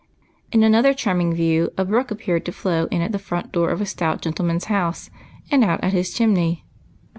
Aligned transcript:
In 0.51 0.63
another 0.63 0.95
charming 0.95 1.31
view 1.35 1.69
a 1.77 1.85
brook 1.85 2.09
appeared 2.09 2.43
to 2.47 2.51
flow 2.51 2.87
in 2.87 3.03
at 3.03 3.11
the 3.11 3.19
front 3.19 3.51
door 3.51 3.69
of 3.69 3.81
a 3.81 3.85
stout 3.85 4.23
gentleman's 4.23 4.65
house, 4.65 5.11
and 5.51 5.63
out 5.63 5.83
at 5.83 5.93
his 5.93 6.11
chimney. 6.11 6.65